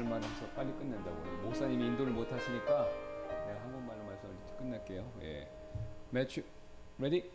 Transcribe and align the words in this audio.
한국말만 0.00 0.22
해서 0.22 0.46
빨리 0.54 0.72
끝낸다고. 0.72 1.16
목사님이 1.42 1.86
인도를 1.86 2.12
못 2.12 2.30
하시니까 2.32 2.88
내가 3.46 3.60
한국말로만 3.62 4.14
해서 4.14 4.28
끝낼게요. 4.58 5.12
예. 5.22 5.48
Matthew 6.10 6.42
ready? 6.98 7.30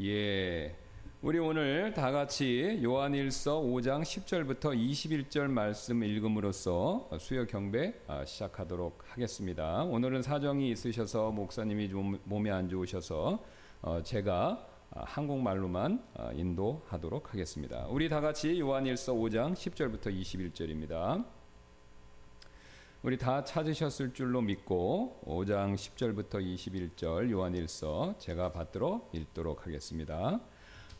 예. 0.00 0.76
우리 1.22 1.38
오늘 1.38 1.92
다 1.94 2.12
같이 2.12 2.80
요한일서 2.82 3.62
5장 3.62 4.02
10절부터 4.02 4.76
21절 4.76 5.48
말씀 5.48 6.04
읽음으로써 6.04 7.08
수요 7.18 7.46
경배 7.46 7.94
아, 8.06 8.24
시작하도록 8.24 9.02
하겠습니다. 9.08 9.84
오늘은 9.84 10.22
사정이 10.22 10.70
있으셔서 10.70 11.30
목사님이 11.30 11.88
좀 11.88 12.20
몸이 12.24 12.50
안 12.50 12.68
좋으셔서 12.68 13.42
어, 13.82 14.02
제가 14.02 14.66
아, 14.68 14.73
한국말로만 14.94 16.02
아, 16.14 16.30
인도하도록 16.32 17.32
하겠습니다. 17.32 17.86
우리 17.88 18.08
다 18.08 18.20
같이 18.20 18.60
요한일서 18.60 19.14
5장 19.14 19.52
10절부터 19.54 20.16
21절입니다. 20.20 21.24
우리 23.02 23.18
다 23.18 23.44
찾으셨을 23.44 24.14
줄로 24.14 24.40
믿고 24.40 25.20
5장 25.26 25.74
10절부터 25.74 26.34
21절 26.34 27.30
요한일서 27.30 28.14
제가 28.18 28.52
받들어 28.52 29.08
읽도록 29.12 29.66
하겠습니다. 29.66 30.40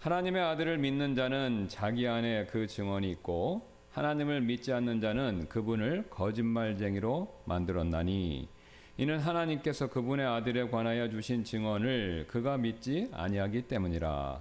하나님의 0.01 0.43
아들을 0.43 0.77
믿는 0.77 1.15
자는 1.15 1.69
자기 1.69 2.07
안에 2.07 2.47
그 2.47 2.67
증언이 2.67 3.11
있고 3.13 3.71
하나님을 3.93 4.41
믿지 4.41 4.73
않는 4.73 5.01
자는 5.01 5.49
그분을 5.49 6.11
거짓말쟁이로 6.11 7.43
만들었나니 7.47 8.49
이는 8.97 9.19
하나님께서 9.19 9.91
그분의 9.91 10.25
아들에 10.25 10.69
관하여 10.69 11.11
주신 11.11 11.43
증언을 11.43 12.27
그가 12.29 12.57
믿지 12.57 13.09
아니하기 13.13 13.63
때문이라. 13.63 14.41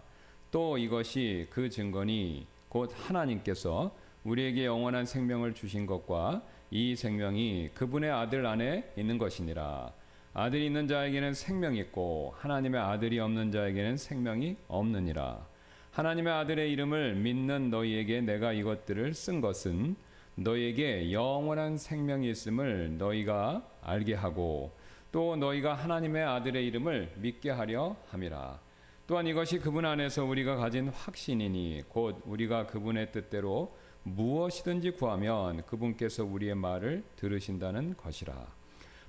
또 0.51 0.77
이것이 0.77 1.47
그 1.49 1.71
증거니 1.71 2.45
곧 2.69 2.91
하나님께서 2.93 3.95
우리에게 4.23 4.65
영원한 4.65 5.07
생명을 5.07 5.55
주신 5.55 5.87
것과 5.87 6.43
이 6.69 6.95
생명이 6.95 7.71
그분의 7.73 8.11
아들 8.11 8.45
안에 8.45 8.93
있는 8.95 9.17
것이니라. 9.17 9.91
아들이 10.35 10.67
있는 10.67 10.87
자에게는 10.87 11.33
생명이 11.33 11.79
있고 11.79 12.35
하나님의 12.37 12.79
아들이 12.79 13.19
없는 13.19 13.51
자에게는 13.51 13.97
생명이 13.97 14.57
없느니라. 14.67 15.47
하나님의 15.93 16.31
아들의 16.31 16.71
이름을 16.71 17.15
믿는 17.15 17.71
너희에게 17.71 18.21
내가 18.21 18.53
이것들을 18.53 19.15
쓴 19.15 19.41
것은 19.41 19.95
너희에게 20.35 21.11
영원한 21.11 21.77
생명이 21.77 22.29
있음을 22.29 22.97
너희가 22.97 23.67
알게 23.81 24.15
하고 24.15 24.71
또 25.11 25.35
너희가 25.35 25.75
하나님의 25.75 26.23
아들의 26.23 26.65
이름을 26.67 27.13
믿게 27.17 27.51
하려 27.51 27.95
함이라. 28.09 28.59
또한 29.05 29.27
이것이 29.27 29.59
그분 29.59 29.85
안에서 29.85 30.23
우리가 30.25 30.55
가진 30.55 30.87
확신이니 30.87 31.83
곧 31.89 32.21
우리가 32.25 32.67
그분의 32.67 33.11
뜻대로 33.11 33.75
무엇이든지 34.03 34.91
구하면 34.91 35.63
그분께서 35.65 36.23
우리의 36.23 36.55
말을 36.55 37.03
들으신다는 37.15 37.95
것이라. 37.95 38.33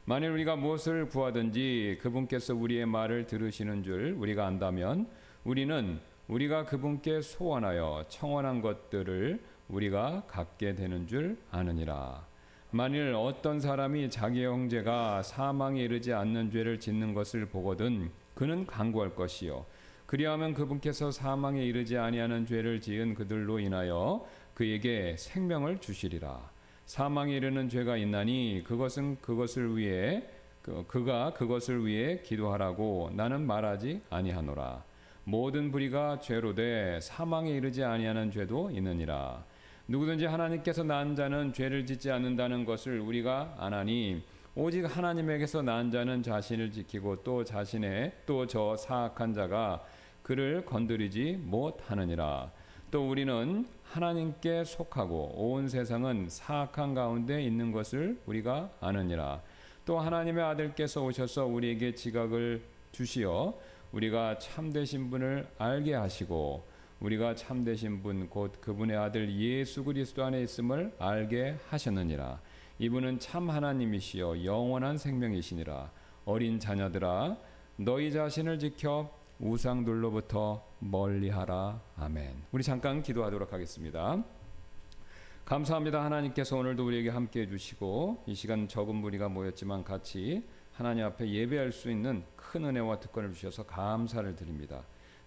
만일 0.04 0.30
우리가 0.30 0.56
무엇을 0.56 1.08
구하든지 1.08 2.00
그분께서 2.02 2.54
우리의 2.54 2.84
말을 2.84 3.26
들으시는 3.26 3.82
줄 3.82 4.12
우리가 4.18 4.46
안다면 4.46 5.08
우리는 5.44 5.98
우리가 6.28 6.66
그분께 6.66 7.22
소원하여 7.22 8.04
청원한 8.08 8.60
것들을 8.60 9.42
우리가 9.68 10.24
갖게 10.26 10.74
되는 10.74 11.06
줄 11.06 11.36
아느니라. 11.50 12.26
만일 12.70 13.14
어떤 13.14 13.60
사람이 13.60 14.10
자기 14.10 14.44
형제가 14.44 15.22
사망에 15.22 15.80
이르지 15.82 16.12
않는 16.12 16.50
죄를 16.50 16.80
짓는 16.80 17.14
것을 17.14 17.46
보거든 17.46 18.10
그는 18.34 18.66
강구할 18.66 19.14
것이요 19.14 19.64
그리하면 20.06 20.54
그분께서 20.54 21.12
사망에 21.12 21.64
이르지 21.64 21.96
아니하는 21.96 22.46
죄를 22.46 22.80
지은 22.80 23.14
그들로 23.14 23.60
인하여 23.60 24.26
그에게 24.54 25.16
생명을 25.16 25.80
주시리라. 25.80 26.50
사망에 26.86 27.34
이르는 27.36 27.68
죄가 27.68 27.96
있나니 27.96 28.64
그것은 28.66 29.20
그것을 29.20 29.76
위해 29.76 30.24
그, 30.62 30.84
그가 30.86 31.32
그것을 31.34 31.86
위해 31.86 32.20
기도하라고 32.22 33.10
나는 33.14 33.46
말하지 33.46 34.02
아니하노라. 34.10 34.82
모든 35.24 35.70
불의가 35.70 36.20
죄로 36.20 36.54
돼 36.54 37.00
사망에 37.00 37.50
이르지 37.50 37.82
아니하는 37.82 38.30
죄도 38.30 38.70
있느니라. 38.70 39.44
누구든지 39.86 40.24
하나님께서 40.24 40.82
난 40.82 41.14
자는 41.14 41.52
죄를 41.52 41.84
짓지 41.84 42.10
않는다는 42.10 42.64
것을 42.64 43.00
우리가 43.00 43.54
아나니 43.58 44.22
오직 44.54 44.84
하나님에게서 44.84 45.62
난 45.62 45.90
자는 45.90 46.22
자신을 46.22 46.70
지키고 46.72 47.22
또 47.22 47.44
자신의 47.44 48.12
또 48.24 48.46
저 48.46 48.76
사악한 48.76 49.34
자가 49.34 49.84
그를 50.22 50.64
건드리지 50.64 51.38
못하느니라. 51.42 52.50
또 52.90 53.10
우리는 53.10 53.66
하나님께 53.82 54.64
속하고 54.64 55.32
온 55.34 55.68
세상은 55.68 56.28
사악한 56.30 56.94
가운데 56.94 57.42
있는 57.42 57.70
것을 57.72 58.18
우리가 58.24 58.70
아느니라. 58.80 59.42
또 59.84 59.98
하나님의 59.98 60.42
아들께서 60.42 61.04
오셔서 61.04 61.44
우리에게 61.44 61.94
지각을 61.94 62.62
주시어 62.92 63.52
우리가 63.92 64.38
참되신 64.38 65.10
분을 65.10 65.46
알게 65.58 65.92
하시고 65.94 66.64
우리가 67.04 67.34
참되신 67.34 68.02
분 68.02 68.30
곧 68.30 68.62
그분의 68.62 68.96
아들 68.96 69.30
예수 69.38 69.84
그리스도 69.84 70.24
안에 70.24 70.40
있음을 70.42 70.94
알게 70.98 71.58
하셨느니라. 71.68 72.40
이분은 72.78 73.18
참 73.18 73.50
하나님이시여 73.50 74.42
영원한 74.44 74.96
생명이시니라. 74.96 75.90
어린 76.24 76.58
자녀들아 76.58 77.36
너희 77.76 78.10
자신을 78.10 78.58
지켜 78.58 79.10
우상들로부터 79.38 80.66
멀리하라. 80.78 81.78
아멘. 81.98 82.44
우리 82.52 82.62
잠깐 82.62 83.02
기도하도록 83.02 83.52
하겠습니다. 83.52 84.24
감사합니다. 85.44 86.02
하나님께서 86.02 86.56
오늘도 86.56 86.86
우리에게 86.86 87.10
함께 87.10 87.42
해주시고 87.42 88.24
이 88.26 88.34
시간 88.34 88.66
적은 88.66 88.94
무리가 88.94 89.28
모였지만 89.28 89.84
같이 89.84 90.42
하나님 90.72 91.04
앞에 91.04 91.28
예배할 91.28 91.70
수 91.70 91.90
있는 91.90 92.24
큰 92.34 92.64
은혜와 92.64 92.98
특권을 93.00 93.34
주셔서 93.34 93.66
감사를 93.66 94.34
드립니다. 94.36 94.84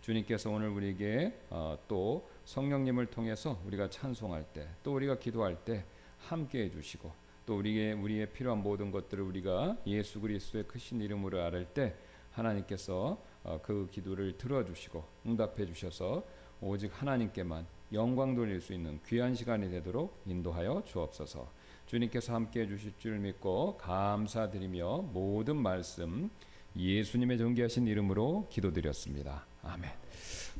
주님께서 0.07 0.49
오늘 0.49 0.69
우리에게 0.69 1.33
어, 1.49 1.77
또 1.89 2.29
성령님을 2.45 3.07
통해서 3.07 3.59
우리가 3.65 3.89
찬송할 3.89 4.45
때, 4.53 4.65
또 4.81 4.95
우리가 4.95 5.19
기도할 5.19 5.65
때 5.65 5.83
함께 6.19 6.63
해주시고, 6.63 7.11
또 7.45 7.57
우리의 7.57 7.91
우리의 7.91 8.31
필요한 8.31 8.63
모든 8.63 8.89
것들을 8.89 9.21
우리가 9.21 9.75
예수 9.85 10.21
그리스도의 10.21 10.63
크신 10.65 11.01
이름으로 11.01 11.41
아를 11.41 11.65
때 11.65 11.93
하나님께서 12.31 13.21
어, 13.43 13.59
그 13.61 13.89
기도를 13.91 14.37
들어주시고 14.37 15.03
응답해 15.25 15.65
주셔서 15.65 16.23
오직 16.61 16.89
하나님께만 17.01 17.67
영광 17.91 18.33
돌릴 18.33 18.61
수 18.61 18.73
있는 18.73 19.01
귀한 19.07 19.35
시간이 19.35 19.69
되도록 19.69 20.21
인도하여 20.25 20.83
주옵소서. 20.85 21.51
주님께서 21.85 22.33
함께 22.33 22.61
해 22.61 22.67
주실 22.67 22.93
줄 22.97 23.19
믿고 23.19 23.75
감사드리며 23.75 25.09
모든 25.11 25.57
말씀 25.57 26.29
예수님의 26.77 27.37
존귀하신 27.39 27.87
이름으로 27.87 28.47
기도드렸습니다. 28.49 29.45
아멘. 29.69 29.91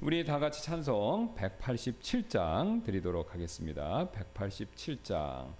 우리 0.01 0.25
다 0.25 0.38
같이 0.38 0.62
찬송 0.63 1.36
187장 1.36 2.83
드리도록 2.83 3.33
하겠습니다. 3.33 4.09
187장. 4.12 5.54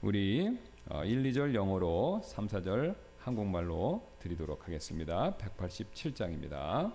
우리 0.00 0.44
1, 0.44 0.58
어, 0.88 1.02
2절 1.02 1.54
영어로 1.54 2.22
3, 2.24 2.46
4절 2.46 2.96
한국말로 3.18 4.10
드리도록 4.20 4.66
하겠습니다. 4.66 5.36
187장입니다. 5.36 6.92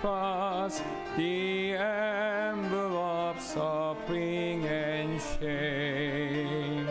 Cross, 0.00 0.82
the 1.16 1.74
emblem 1.74 2.94
of 2.94 3.40
suffering 3.40 4.64
and 4.66 5.20
shame. 5.20 6.88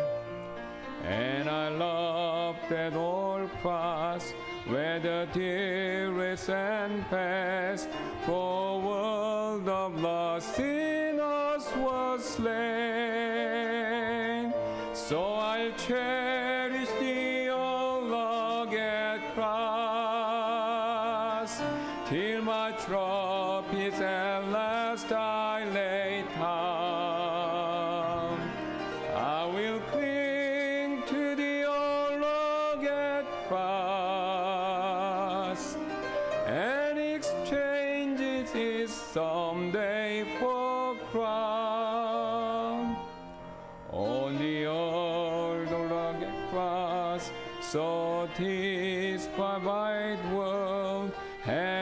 And 1.03 1.49
I 1.49 1.69
love 1.69 2.57
that 2.69 2.93
old 2.93 3.49
cross 3.61 4.33
where 4.67 4.99
the 4.99 5.27
dearest 5.33 6.49
and 6.49 7.09
best 7.09 7.87
for 8.25 8.81
world 8.81 9.69
of 9.69 9.95
lost 10.01 10.55
sinners 10.55 11.65
was 11.77 12.25
slain. 12.25 12.53
So 14.93 15.23
I'll 15.23 15.71
cherish 15.73 16.26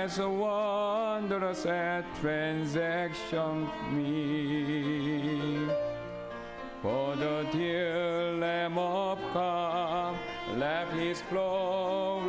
as 0.05 0.19
a 0.19 0.29
wondrous 0.29 1.63
transaction 2.21 3.67
me. 3.91 5.67
For 6.83 7.15
the 7.15 7.47
dear 7.51 8.33
Lamb 8.33 8.77
of 8.77 9.17
God 9.33 10.15
left 10.57 10.93
his 10.93 11.23
glory 11.31 12.24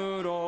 마음으로 0.00 0.39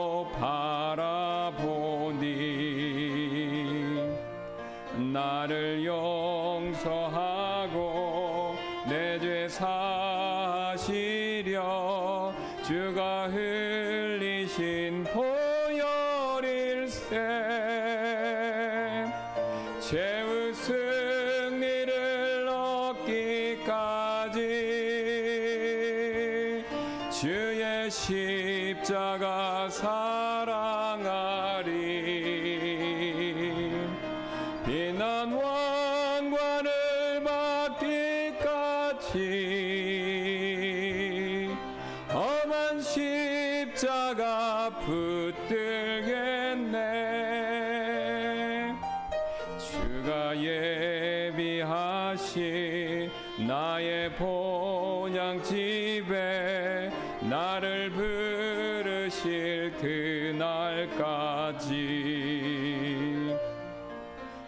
받으실 59.03 59.73
그날까지 59.81 61.67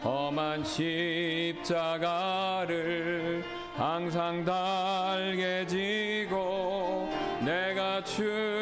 험한 0.03 0.63
십자가를 1.65 2.15
항상 3.75 4.45
달게 4.45 5.67
지고 5.67 7.09
내가 7.41 8.05
주 8.05 8.54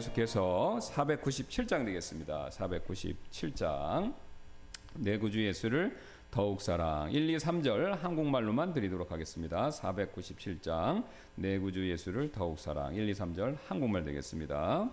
계속해서 0.00 0.78
497장 0.80 1.84
되겠습니다. 1.84 2.48
497장. 2.50 4.14
내 4.94 5.18
구주 5.18 5.44
예수를 5.44 5.94
더욱 6.30 6.62
사랑 6.62 7.12
1, 7.12 7.28
2, 7.28 7.36
3절 7.36 7.98
한국말로만 7.98 8.72
드리도록 8.72 9.12
하겠습니다. 9.12 9.68
497장 9.68 11.04
내 11.34 11.58
구주 11.58 11.86
예수를 11.90 12.32
더욱 12.32 12.58
사랑 12.58 12.94
1, 12.94 13.08
2, 13.10 13.12
3절 13.12 13.58
한국말 13.66 14.04
되겠습니다. 14.04 14.90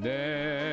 내 0.00 0.63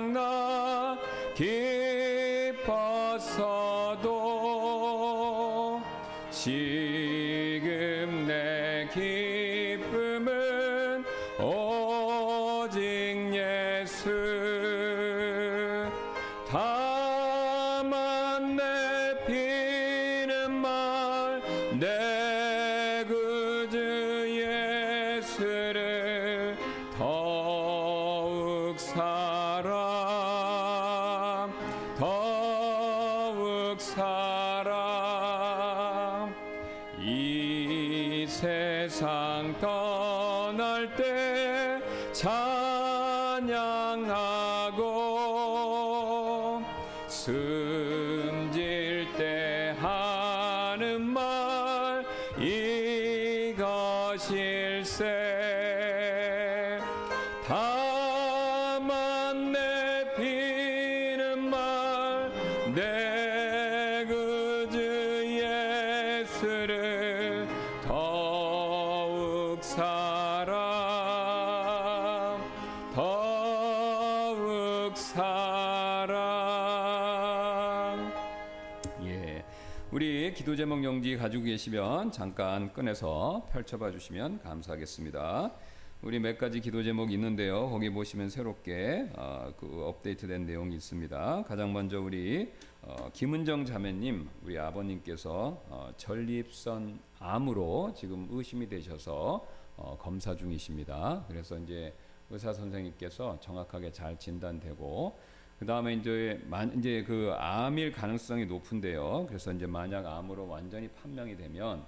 고향나 0.00 0.96
깊어서도 1.34 3.20
지 6.30 6.79
기도 80.40 80.56
제목 80.56 80.82
용지 80.82 81.18
가지고 81.18 81.44
계시면 81.44 82.12
잠깐 82.12 82.72
꺼내서 82.72 83.46
펼쳐봐 83.52 83.90
주시면 83.90 84.40
감사하겠습니다. 84.40 85.52
우리 86.00 86.18
몇 86.18 86.38
가지 86.38 86.60
기도 86.62 86.82
제목이 86.82 87.12
있는데요. 87.12 87.68
거기 87.68 87.90
보시면 87.90 88.30
새롭게 88.30 89.10
어, 89.18 89.52
그 89.58 89.84
업데이트된 89.84 90.46
내용이 90.46 90.76
있습니다. 90.76 91.44
가장 91.46 91.74
먼저 91.74 92.00
우리 92.00 92.50
어, 92.80 93.10
김은정 93.12 93.66
자매님, 93.66 94.30
우리 94.42 94.58
아버님께서 94.58 95.62
어, 95.68 95.90
전립선 95.98 96.98
암으로 97.18 97.92
지금 97.94 98.26
의심이 98.30 98.66
되셔서 98.66 99.46
어, 99.76 99.98
검사 100.00 100.34
중이십니다. 100.34 101.26
그래서 101.28 101.58
이제 101.58 101.92
의사 102.30 102.54
선생님께서 102.54 103.40
정확하게 103.40 103.92
잘 103.92 104.18
진단되고 104.18 105.18
그 105.60 105.66
다음에 105.66 105.92
이제 105.92 106.40
만 106.46 106.72
이제 106.78 107.04
그 107.06 107.34
암일 107.36 107.92
가능성이 107.92 108.46
높은데요. 108.46 109.26
그래서 109.28 109.52
이제 109.52 109.66
만약 109.66 110.06
암으로 110.06 110.48
완전히 110.48 110.88
판명이 110.88 111.36
되면 111.36 111.84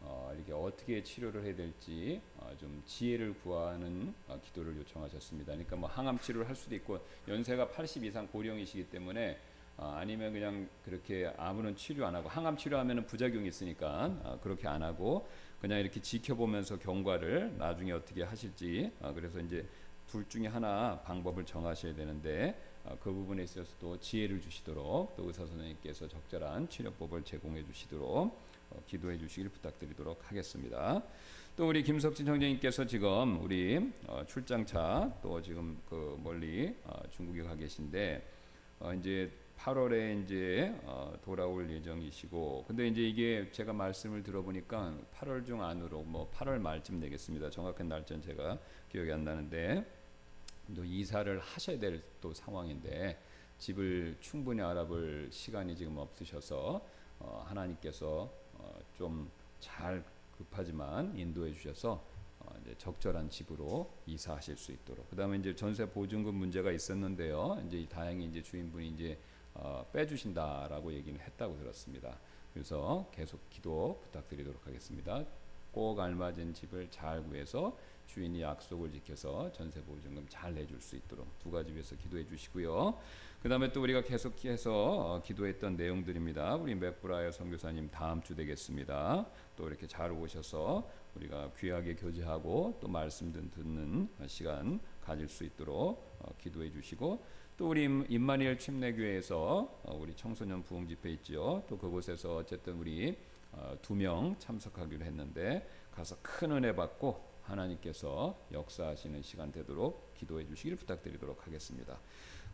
어, 0.00 0.32
이렇게 0.34 0.52
어떻게 0.52 1.04
치료를 1.04 1.44
해야 1.44 1.54
될지 1.54 2.20
어, 2.38 2.50
좀 2.58 2.82
지혜를 2.84 3.34
구하는 3.34 4.12
어, 4.26 4.40
기도를 4.42 4.76
요청하셨습니다. 4.78 5.52
그러니까 5.52 5.76
뭐 5.76 5.88
항암 5.88 6.18
치료를 6.18 6.48
할 6.48 6.56
수도 6.56 6.74
있고 6.74 6.98
연세가 7.28 7.68
80 7.68 8.02
이상 8.02 8.26
고령이시기 8.26 8.90
때문에 8.90 9.38
어, 9.76 9.94
아니면 9.96 10.32
그냥 10.32 10.68
그렇게 10.84 11.32
아무런 11.36 11.76
치료 11.76 12.04
안 12.04 12.16
하고 12.16 12.28
항암 12.28 12.56
치료하면은 12.56 13.06
부작용이 13.06 13.46
있으니까 13.46 14.16
어, 14.24 14.40
그렇게 14.42 14.66
안 14.66 14.82
하고 14.82 15.28
그냥 15.60 15.78
이렇게 15.78 16.02
지켜보면서 16.02 16.80
경과를 16.80 17.56
나중에 17.56 17.92
어떻게 17.92 18.24
하실지 18.24 18.90
어, 18.98 19.12
그래서 19.14 19.38
이제 19.38 19.64
둘 20.08 20.28
중에 20.28 20.48
하나 20.48 21.00
방법을 21.04 21.46
정하셔야 21.46 21.94
되는데 21.94 22.58
어, 22.58 22.71
그 23.00 23.12
부분에 23.12 23.44
있어서도 23.44 23.98
지혜를 24.00 24.40
주시도록 24.40 25.16
또 25.16 25.26
의사 25.26 25.46
선생님께서 25.46 26.08
적절한 26.08 26.68
치료법을 26.68 27.22
제공해 27.24 27.64
주시도록 27.64 28.36
어, 28.70 28.82
기도해 28.86 29.18
주시길 29.18 29.50
부탁드리도록 29.50 30.30
하겠습니다. 30.30 31.02
또 31.56 31.68
우리 31.68 31.82
김석진 31.82 32.26
형제님께서 32.26 32.86
지금 32.86 33.42
우리 33.42 33.92
어, 34.06 34.24
출장차 34.26 35.12
또 35.22 35.40
지금 35.42 35.78
그 35.88 36.18
멀리 36.22 36.74
어, 36.84 37.00
중국에 37.10 37.42
가 37.42 37.54
계신데 37.54 38.26
어, 38.80 38.92
이제 38.94 39.30
8월에 39.58 40.24
이제 40.24 40.74
어, 40.84 41.12
돌아올 41.22 41.70
예정이시고 41.70 42.64
근데 42.66 42.88
이제 42.88 43.02
이게 43.02 43.48
제가 43.52 43.72
말씀을 43.72 44.22
들어보니까 44.22 44.96
8월 45.14 45.44
중 45.46 45.62
안으로 45.62 46.02
뭐 46.02 46.30
8월 46.34 46.58
말쯤 46.58 46.98
되겠습니다. 47.00 47.50
정확한 47.50 47.88
날짜는 47.88 48.22
제가 48.22 48.58
기억이 48.90 49.12
안 49.12 49.22
나는데 49.22 49.84
또 50.74 50.84
이사를 50.84 51.38
하셔야 51.40 51.78
될 51.78 52.02
또 52.22 52.32
상황인데 52.32 53.20
집을 53.58 54.16
충분히 54.20 54.62
알아볼 54.62 55.28
시간이 55.30 55.76
지금 55.76 55.98
없으셔서 55.98 56.86
어, 57.18 57.44
하나님께서 57.46 58.32
어, 58.54 58.78
좀잘 58.96 60.02
급하지만 60.38 61.16
인도해 61.18 61.52
주셔서 61.52 62.02
어, 62.38 62.54
이제 62.62 62.74
적절한 62.78 63.28
집으로 63.28 63.92
이사하실 64.06 64.56
수 64.56 64.72
있도록. 64.72 65.10
그다음에 65.10 65.36
이제 65.36 65.54
전세 65.54 65.84
보증금 65.88 66.34
문제가 66.36 66.72
있었는데요. 66.72 67.62
이제 67.66 67.86
다행히 67.88 68.26
이제 68.26 68.42
주인분이 68.42 68.88
이제 68.88 69.18
어, 69.54 69.86
빼주신다라고 69.92 70.92
얘기는 70.92 71.20
했다고 71.20 71.58
들었습니다. 71.58 72.18
그래서 72.52 73.08
계속 73.12 73.48
기도 73.50 74.00
부탁드리도록 74.04 74.66
하겠습니다. 74.66 75.24
꼭 75.70 75.98
알맞은 75.98 76.54
집을 76.54 76.90
잘 76.90 77.22
구해서 77.24 77.76
주인이 78.12 78.42
약속을 78.42 78.92
지켜서 78.92 79.50
전세 79.52 79.80
보증금 79.82 80.26
잘 80.28 80.54
내줄 80.54 80.82
수 80.82 80.96
있도록 80.96 81.38
두 81.38 81.50
가지 81.50 81.72
위해서 81.72 81.96
기도해 81.96 82.26
주시고요. 82.26 82.98
그 83.42 83.48
다음에 83.48 83.72
또 83.72 83.80
우리가 83.82 84.02
계속해서 84.02 84.70
어, 84.74 85.22
기도했던 85.22 85.76
내용들입니다. 85.76 86.56
우리 86.56 86.74
맥브라이어 86.74 87.32
선교사님 87.32 87.88
다음 87.90 88.20
주 88.20 88.36
되겠습니다. 88.36 89.26
또 89.56 89.66
이렇게 89.66 89.86
잘 89.86 90.12
오셔서 90.12 90.86
우리가 91.14 91.52
귀하게 91.58 91.96
교제하고 91.96 92.78
또 92.82 92.88
말씀 92.88 93.32
듣는 93.32 94.08
시간 94.26 94.78
가질 95.00 95.26
수 95.28 95.44
있도록 95.44 96.18
어, 96.20 96.34
기도해 96.38 96.70
주시고 96.70 97.24
또 97.56 97.70
우리 97.70 97.84
임마니엘 97.84 98.58
침례교회에서 98.58 99.80
어, 99.84 99.96
우리 99.98 100.14
청소년 100.14 100.62
부흥 100.62 100.86
집회 100.86 101.10
있죠. 101.12 101.64
또 101.66 101.78
그곳에서 101.78 102.36
어쨌든 102.36 102.74
우리 102.74 103.16
두 103.80 103.94
명 103.94 104.34
참석하기로 104.38 105.04
했는데 105.04 105.66
가서 105.90 106.16
큰 106.22 106.52
은혜 106.52 106.74
받고 106.74 107.31
하나님께서 107.42 108.38
역사하시는 108.52 109.22
시간 109.22 109.52
되도록 109.52 110.14
기도해 110.14 110.46
주시길 110.46 110.76
부탁드리도록 110.76 111.46
하겠습니다. 111.46 111.98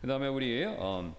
그 0.01 0.07
다음에 0.07 0.27
우리 0.27 0.65
어, 0.65 1.15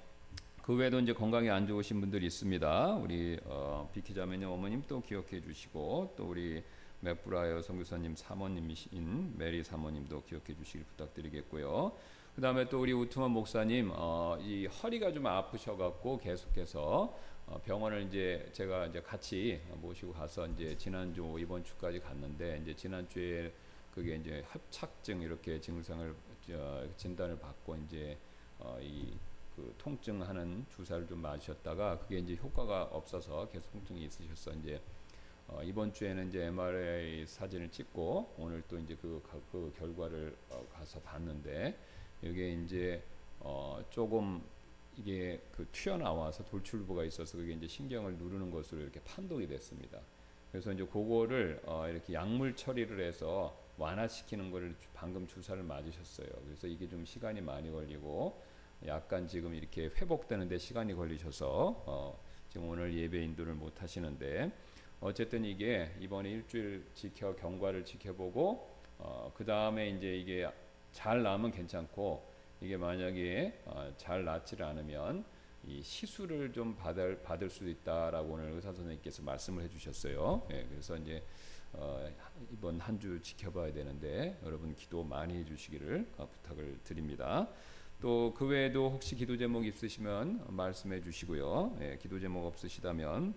그 0.63 0.75
외에도 0.75 1.01
이제 1.01 1.13
건강이 1.13 1.51
안 1.51 1.67
좋으신 1.67 2.01
분들이 2.01 2.27
있습니다. 2.27 2.97
우리 2.97 3.39
어, 3.45 3.91
비키자매님 3.93 4.49
어머님 4.49 4.83
또 4.87 5.01
기억해 5.01 5.41
주시고 5.41 6.15
또 6.17 6.29
우리 6.29 6.63
맥브라이어 7.01 7.63
선교사님 7.63 8.15
사모님이신 8.15 9.35
메리 9.37 9.65
사모님도 9.65 10.25
기억해 10.25 10.55
주시길 10.57 10.85
부탁드리겠고요. 10.85 11.93
그 12.41 12.43
다음에 12.43 12.67
또 12.71 12.81
우리 12.81 12.95
우트만 12.95 13.33
목사님 13.33 13.91
어, 13.93 14.39
이 14.41 14.65
허리가 14.65 15.13
좀 15.13 15.27
아프셔갖고 15.27 16.17
계속해서 16.17 17.15
어, 17.47 17.61
병원을 17.63 18.05
이제 18.05 18.49
제가 18.55 18.87
이제 18.87 19.03
같이 19.03 19.61
모시고 19.75 20.15
가서 20.15 20.47
이제 20.47 20.75
지난주 20.79 21.37
이번 21.39 21.63
주까지 21.63 22.01
갔는데 22.01 22.61
이제 22.63 22.75
지난주에 22.75 23.53
그게 23.95 24.15
이제 24.17 24.43
합착증 24.49 25.21
이렇게 25.21 25.61
증상을 25.61 26.15
어, 26.53 26.89
진단을 26.97 27.39
받고 27.39 27.77
이제 27.77 28.17
어, 28.59 28.79
이 28.81 29.19
그 29.55 29.75
통증하는 29.77 30.65
주사를 30.71 31.07
좀 31.07 31.21
맞으셨다가 31.21 31.99
그게 31.99 32.19
이제 32.19 32.35
효과가 32.37 32.85
없어서 32.85 33.47
계속 33.51 33.71
통증이 33.73 34.05
있으셔서 34.05 34.53
이제 34.53 34.81
어, 35.47 35.61
이번 35.63 35.93
주에는 35.93 36.29
이제 36.29 36.47
MRI 36.47 37.27
사진을 37.27 37.71
찍고 37.71 38.37
오늘 38.39 38.63
또 38.69 38.79
이제 38.79 38.97
그, 39.03 39.23
그 39.53 39.71
결과를 39.79 40.35
어, 40.49 40.67
가서 40.73 41.01
봤는데 41.01 41.77
이게 42.23 42.53
이제 42.53 43.03
어, 43.41 43.83
조금 43.91 44.43
이게 44.97 45.41
그 45.53 45.67
튀어나와서 45.73 46.45
돌출부가 46.45 47.05
있어서 47.05 47.39
그게 47.39 47.53
이제 47.55 47.67
신경을 47.67 48.15
누르는 48.15 48.51
것으로 48.51 48.83
이렇게 48.83 49.01
판독이 49.01 49.47
됐습니다. 49.47 50.01
그래서 50.51 50.73
이제 50.73 50.85
그거를 50.85 51.61
어, 51.65 51.89
이렇게 51.89 52.13
약물 52.13 52.57
처리를 52.57 53.01
해서 53.01 53.57
완화시키는 53.79 54.51
거를 54.51 54.75
방금 54.93 55.27
주사를 55.27 55.63
맞으셨어요. 55.63 56.29
그래서 56.45 56.67
이게 56.67 56.89
좀 56.89 57.05
시간이 57.05 57.41
많이 57.41 57.71
걸리고 57.71 58.43
약간 58.87 59.27
지금 59.27 59.55
이렇게 59.55 59.87
회복되는데 59.87 60.59
시간이 60.59 60.95
걸리셔서 60.95 61.85
어, 61.87 62.21
지금 62.51 62.69
오늘 62.69 62.95
예배 62.95 63.23
인도를 63.23 63.55
못 63.55 63.81
하시는데 63.83 64.51
어쨌든 65.01 65.45
이게 65.45 65.91
이번에 66.01 66.31
일주일 66.31 66.85
지켜 66.95 67.35
경과를 67.37 67.85
지켜보고 67.85 68.69
어, 68.99 69.33
그 69.35 69.45
다음에 69.47 69.89
이제 69.89 70.15
이게 70.15 70.47
잘 70.93 71.23
나면 71.23 71.51
괜찮고 71.53 72.29
이게 72.61 72.77
만약에 72.77 73.63
어, 73.67 73.93
잘 73.97 74.25
낫지 74.25 74.57
않으면 74.63 75.25
이 75.65 75.83
시술을 75.83 76.53
좀 76.53 76.75
받을 76.77 77.23
받을 77.23 77.51
수도 77.51 77.69
있다라고 77.69 78.33
오늘 78.35 78.51
의사 78.53 78.73
선생님께서 78.73 79.23
말씀을 79.23 79.65
해주셨어요. 79.65 80.47
예, 80.53 80.67
그래서 80.71 80.97
이제 80.97 81.23
어, 81.73 82.09
이번 82.53 82.81
한 82.81 82.99
주 82.99 83.21
지켜봐야 83.23 83.73
되는데 83.73 84.39
여러분 84.45 84.75
기도 84.75 85.05
많이 85.05 85.35
해주시기를 85.39 86.07
어, 86.19 86.29
부탁을 86.29 86.79
드립니다. 86.85 87.49
또 88.01 88.33
그 88.35 88.47
외에도 88.47 88.91
혹시 88.91 89.15
기도 89.15 89.37
제목 89.37 89.67
있으시면 89.67 90.47
말씀해 90.49 91.03
주시고요. 91.03 91.77
예, 91.83 91.99
기도 92.01 92.19
제목 92.19 92.47
없으시다면 92.47 93.35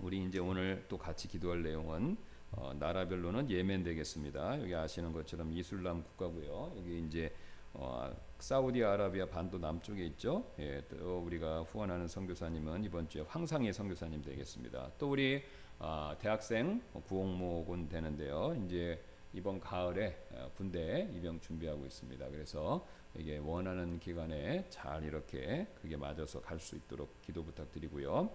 우리 0.00 0.24
이제 0.24 0.38
오늘 0.38 0.84
또 0.88 0.96
같이 0.98 1.28
기도할 1.28 1.62
내용은 1.62 2.16
어, 2.52 2.72
나라별로는 2.78 3.50
예멘 3.50 3.82
되겠습니다. 3.82 4.60
여기 4.60 4.74
아시는 4.74 5.12
것처럼 5.12 5.52
이슬람 5.52 6.02
국가고요. 6.02 6.72
여기 6.76 7.00
이제 7.06 7.34
어, 7.74 8.10
사우디아라비아 8.38 9.26
반도 9.26 9.58
남쪽에 9.58 10.04
있죠. 10.08 10.44
예, 10.58 10.82
또 10.88 11.20
우리가 11.20 11.62
후원하는 11.62 12.06
선교사님은 12.06 12.84
이번 12.84 13.08
주에 13.08 13.22
황상희 13.22 13.72
선교사님 13.72 14.22
되겠습니다. 14.22 14.90
또 14.98 15.10
우리 15.10 15.42
아, 15.78 16.14
대학생 16.20 16.82
구홍목은 17.06 17.88
되는데요. 17.88 18.54
이제 18.66 19.02
이번 19.32 19.58
가을에 19.58 20.26
어, 20.32 20.50
군대 20.54 21.08
입영 21.14 21.40
준비하고 21.40 21.86
있습니다. 21.86 22.28
그래서 22.28 22.86
이게 23.16 23.38
원하는 23.38 23.98
기간에 23.98 24.66
잘 24.68 25.02
이렇게 25.04 25.66
그게 25.80 25.96
맞아서 25.96 26.40
갈 26.42 26.60
수 26.60 26.76
있도록 26.76 27.22
기도 27.22 27.42
부탁드리고요. 27.42 28.30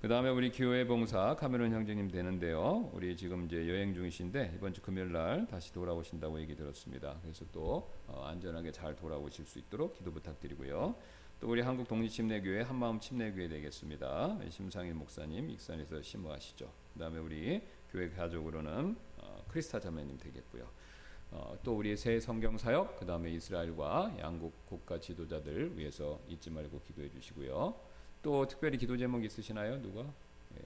그 0.00 0.08
다음에 0.08 0.28
우리 0.28 0.52
교회 0.52 0.86
봉사 0.86 1.34
카메론 1.36 1.72
형제님 1.72 2.10
되는데요. 2.10 2.90
우리 2.92 3.16
지금 3.16 3.46
이제 3.46 3.66
여행 3.66 3.94
중이신데 3.94 4.52
이번 4.54 4.74
주 4.74 4.82
금요일 4.82 5.10
날 5.10 5.46
다시 5.46 5.72
돌아오신다고 5.72 6.38
얘기 6.38 6.54
들었습니다. 6.54 7.18
그래서 7.22 7.46
또 7.50 7.90
어, 8.06 8.24
안전하게 8.26 8.72
잘 8.72 8.94
돌아오실 8.94 9.46
수 9.46 9.58
있도록 9.58 9.94
기도 9.94 10.12
부탁드리고요. 10.12 10.94
또 11.40 11.48
우리 11.48 11.62
한국 11.62 11.88
독립침례교회 11.88 12.60
한마음 12.60 13.00
침례교회 13.00 13.48
되겠습니다. 13.48 14.38
심상일 14.50 14.92
목사님 14.94 15.50
익산에서 15.50 16.02
심호하시죠. 16.02 16.70
그 16.92 16.98
다음에 16.98 17.18
우리 17.18 17.62
교회 17.90 18.10
가족으로는 18.10 18.96
어, 19.16 19.44
크리스타 19.48 19.80
자매님 19.80 20.18
되겠고요. 20.18 20.68
어, 21.30 21.56
또 21.62 21.74
우리 21.74 21.96
새 21.96 22.20
성경 22.20 22.58
사역, 22.58 23.00
그 23.00 23.06
다음에 23.06 23.30
이스라엘과 23.30 24.16
양국 24.20 24.66
국가 24.66 25.00
지도자들 25.00 25.76
위해서 25.78 26.20
잊지 26.28 26.50
말고 26.50 26.82
기도해 26.82 27.08
주시고요. 27.08 27.85
또 28.26 28.44
특별히 28.44 28.76
기도 28.76 28.96
제목 28.96 29.22
있으시나요? 29.24 29.80
누가? 29.80 30.00
예. 30.00 30.60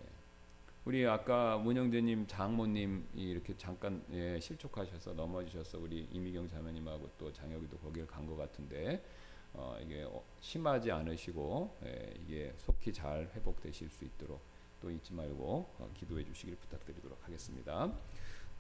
우리 0.86 1.06
아까 1.06 1.58
문영재님 1.58 2.26
장모님이 2.26 3.02
이렇게 3.16 3.54
잠깐 3.58 4.02
예, 4.14 4.40
실족하셔서 4.40 5.12
넘어지셔서 5.12 5.78
우리 5.78 6.08
이미경 6.10 6.48
자매님하고 6.48 7.10
또 7.18 7.30
장혁이도 7.30 7.76
거기를 7.76 8.06
간 8.06 8.26
것 8.26 8.34
같은데 8.38 9.04
어, 9.52 9.78
이게 9.84 10.04
어, 10.04 10.22
심하지 10.40 10.90
않으시고 10.90 11.76
예, 11.84 12.14
이게 12.24 12.54
속히 12.56 12.94
잘 12.94 13.28
회복되실 13.36 13.90
수 13.90 14.06
있도록 14.06 14.40
또 14.80 14.90
잊지 14.90 15.12
말고 15.12 15.68
어, 15.80 15.90
기도해 15.98 16.24
주시길 16.24 16.56
부탁드리도록 16.56 17.18
하겠습니다. 17.22 17.92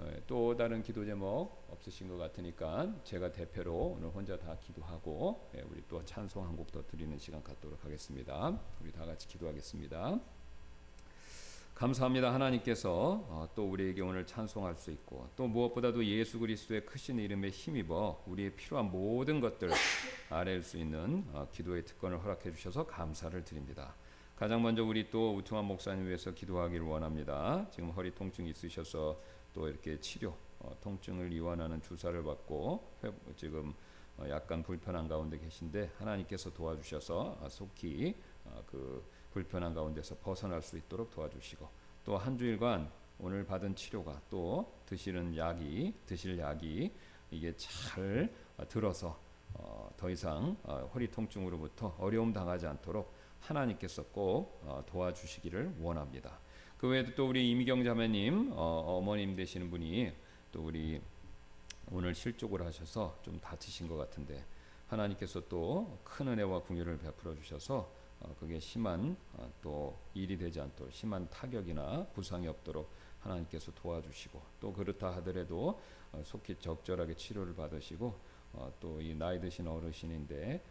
어, 0.00 0.10
또 0.26 0.56
다른 0.56 0.82
기도 0.82 1.04
제목 1.04 1.66
없으신 1.70 2.08
것 2.08 2.16
같으니까 2.16 2.90
제가 3.04 3.32
대표로 3.32 3.96
오늘 3.98 4.08
혼자 4.08 4.38
다 4.38 4.56
기도하고 4.58 5.50
예, 5.54 5.62
우리 5.70 5.82
또 5.88 6.02
찬송 6.04 6.44
한 6.46 6.56
곡 6.56 6.72
더 6.72 6.82
드리는 6.86 7.18
시간 7.18 7.42
갖도록 7.42 7.84
하겠습니다. 7.84 8.58
우리 8.80 8.90
다 8.92 9.04
같이 9.04 9.28
기도하겠습니다. 9.28 10.18
감사합니다 11.74 12.32
하나님께서 12.34 13.24
어, 13.28 13.48
또 13.54 13.68
우리에게 13.70 14.00
오늘 14.02 14.26
찬송할 14.26 14.74
수 14.76 14.90
있고 14.90 15.28
또 15.36 15.46
무엇보다도 15.46 16.04
예수 16.06 16.38
그리스도의 16.38 16.84
크신 16.86 17.18
이름에 17.18 17.48
힘입어 17.50 18.22
우리의 18.26 18.54
필요한 18.54 18.90
모든 18.90 19.40
것들 19.40 19.70
아뢰일 20.30 20.62
수 20.62 20.78
있는 20.78 21.24
어, 21.32 21.46
기도의 21.52 21.84
특권을 21.84 22.22
허락해 22.22 22.52
주셔서 22.52 22.86
감사를 22.86 23.42
드립니다. 23.44 23.94
가장 24.36 24.62
먼저 24.62 24.82
우리 24.82 25.10
또 25.10 25.34
우퉁한 25.36 25.66
목사님 25.66 26.06
위해서 26.06 26.30
기도하기를 26.30 26.86
원합니다. 26.86 27.66
지금 27.70 27.90
허리 27.90 28.14
통증 28.14 28.46
있으셔서 28.46 29.20
또 29.52 29.68
이렇게 29.68 29.98
치료 30.00 30.34
어, 30.58 30.76
통증을 30.80 31.32
이완하는 31.32 31.80
주사를 31.82 32.22
받고 32.22 32.84
지금 33.36 33.72
약간 34.28 34.62
불편한 34.62 35.08
가운데 35.08 35.38
계신데 35.38 35.92
하나님께서 35.98 36.52
도와주셔서 36.52 37.48
속히 37.48 38.14
그 38.66 39.02
불편한 39.32 39.72
가운데서 39.72 40.16
벗어날 40.18 40.60
수 40.60 40.76
있도록 40.76 41.10
도와주시고 41.10 41.66
또 42.04 42.18
한 42.18 42.36
주일간 42.36 42.90
오늘 43.18 43.44
받은 43.44 43.74
치료가 43.76 44.20
또 44.30 44.72
드시는 44.86 45.36
약이 45.36 45.94
드실 46.06 46.38
약이 46.38 46.92
이게 47.30 47.54
잘 47.56 48.32
들어서 48.68 49.18
어, 49.54 49.90
더 49.96 50.08
이상 50.10 50.56
어, 50.64 50.90
허리 50.94 51.10
통증으로부터 51.10 51.94
어려움 51.98 52.32
당하지 52.32 52.66
않도록 52.66 53.12
하나님께서 53.40 54.04
꼭 54.04 54.60
어, 54.64 54.82
도와주시기를 54.86 55.76
원합니다. 55.80 56.38
그 56.80 56.88
외에도 56.88 57.14
또 57.14 57.28
우리 57.28 57.50
이미경 57.50 57.84
자매님 57.84 58.52
어, 58.54 59.02
머님 59.04 59.36
되시는 59.36 59.68
분이 59.68 60.14
또 60.50 60.64
우리 60.64 60.98
오늘 61.92 62.14
실족을 62.14 62.64
하셔서 62.64 63.18
좀 63.22 63.38
다치신 63.38 63.86
것 63.86 63.98
같은데 63.98 64.42
하나님께서 64.88 65.46
또 65.46 65.98
큰 66.04 66.28
은혜와 66.28 66.62
궁유를 66.62 66.96
베풀어 66.96 67.34
주셔서 67.34 67.92
어, 68.20 68.34
그게 68.40 68.58
심한 68.58 69.14
어, 69.34 69.52
또 69.60 69.98
일이 70.14 70.38
되지 70.38 70.58
않도록 70.58 70.90
심한 70.90 71.28
타격이나 71.28 72.06
부상이 72.14 72.48
없도록 72.48 72.90
하나님께서 73.20 73.72
도와주시고 73.72 74.40
또 74.60 74.72
그렇다 74.72 75.14
하더라도 75.16 75.78
어, 76.12 76.22
속히 76.24 76.56
적절하게 76.60 77.12
치료를 77.14 77.54
받으시고 77.56 78.18
또 78.80 78.98
이 79.02 79.14
나이 79.14 79.38
드신 79.38 79.68
어르신인데 79.68 80.64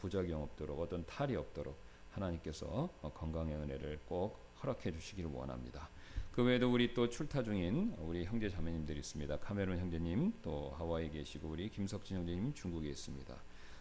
부작용 0.00 0.42
없도록 0.42 0.80
어떤 0.80 1.06
탈이 1.06 1.36
없도록 1.36 1.78
하나님께서 2.10 2.88
건강의 3.14 3.54
은혜를 3.54 4.00
꼭 4.06 4.51
허락해 4.62 4.92
주시기를 4.92 5.30
원합니다. 5.30 5.88
그 6.32 6.42
외에도 6.42 6.72
우리 6.72 6.94
또 6.94 7.08
출타 7.08 7.42
중인 7.42 7.94
우리 7.98 8.24
형제 8.24 8.48
자매님들이 8.48 9.00
있습니다. 9.00 9.38
카메론 9.40 9.78
형제님 9.78 10.32
또 10.42 10.74
하와이에 10.78 11.10
계시고 11.10 11.48
우리 11.48 11.68
김석진 11.68 12.18
형제님 12.18 12.54
중국에 12.54 12.88
있습니다. 12.88 13.34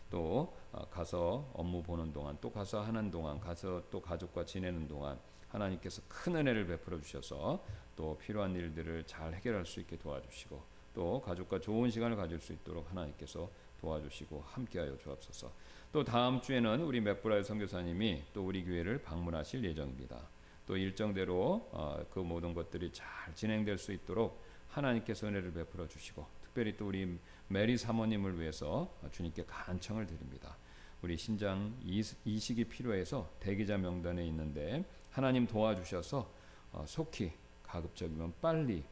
또 0.09 0.53
어, 0.73 0.85
가서 0.89 1.49
업무 1.53 1.81
보는 1.81 2.11
동안 2.11 2.37
또 2.41 2.51
가서 2.51 2.81
하는 2.81 3.09
동안 3.09 3.39
가서 3.39 3.83
또 3.89 4.01
가족과 4.01 4.45
지내는 4.45 4.87
동안 4.87 5.17
하나님께서 5.47 6.01
큰 6.07 6.35
은혜를 6.35 6.67
베풀어 6.67 6.99
주셔서 6.99 7.63
또 7.95 8.17
필요한 8.17 8.53
일들을 8.53 9.05
잘 9.05 9.33
해결할 9.33 9.65
수 9.65 9.79
있게 9.79 9.97
도와주시고 9.97 10.61
또 10.93 11.21
가족과 11.21 11.59
좋은 11.59 11.89
시간을 11.89 12.17
가질 12.17 12.39
수 12.39 12.51
있도록 12.51 12.89
하나님께서 12.91 13.49
도와주시고 13.79 14.43
함께하여 14.45 14.97
주옵소서. 14.97 15.51
또 15.91 16.03
다음 16.03 16.41
주에는 16.41 16.81
우리 16.81 17.01
맥브라의 17.01 17.43
선교사님이 17.43 18.23
또 18.33 18.45
우리 18.45 18.63
교회를 18.63 19.01
방문하실 19.01 19.63
예정입니다. 19.63 20.27
또 20.65 20.77
일정대로 20.77 21.69
어, 21.71 22.05
그 22.11 22.19
모든 22.19 22.53
것들이 22.53 22.91
잘 22.91 23.07
진행될 23.35 23.77
수 23.77 23.91
있도록 23.91 24.41
하나님께서 24.69 25.27
은혜를 25.27 25.53
베풀어 25.53 25.87
주시고 25.87 26.25
특별히 26.43 26.75
또 26.77 26.87
우리 26.87 27.17
메리 27.47 27.77
사모님을 27.77 28.39
위해서 28.39 28.93
주님께 29.11 29.45
간청을 29.45 30.07
드립니다. 30.07 30.57
우리 31.01 31.17
신장 31.17 31.75
이식이 31.83 32.65
필요해서 32.65 33.29
대기자 33.39 33.77
명단에 33.77 34.25
있는데 34.27 34.85
하나님 35.09 35.47
도와주셔서 35.47 36.31
어, 36.73 36.85
속히 36.87 37.31
가급적이면 37.63 38.33
빨리 38.41 38.83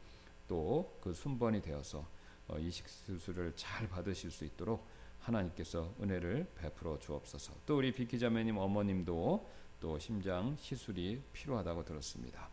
또 0.48 1.00
그 1.02 1.14
순번이 1.14 1.62
되어서 1.62 2.06
어, 2.48 2.58
이식 2.58 2.88
수술을 2.88 3.54
잘 3.56 3.88
받으실 3.88 4.32
수 4.32 4.46
있도록 4.46 4.86
하나님께서 5.20 5.94
은혜를 6.02 6.48
베풀어 6.56 6.98
주옵소서. 7.00 7.54
또 7.66 7.78
우리 7.78 7.92
비키자매님 7.92 8.58
어머님도 8.58 9.50
또 9.80 9.98
심장 9.98 10.56
시술이 10.60 11.22
필요하다고 11.34 11.86
들었습니다. 11.86 12.50